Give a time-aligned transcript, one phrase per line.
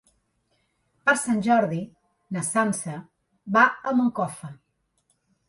[1.09, 1.81] Per Sant Jordi
[2.37, 2.97] na Sança
[3.59, 4.53] va a Moncofa.